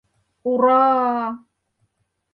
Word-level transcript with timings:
Ур-р-а!.. 0.51 0.79